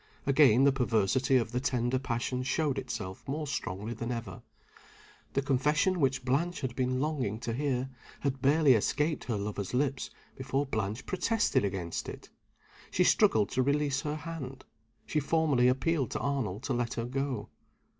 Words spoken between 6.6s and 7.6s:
had been longing to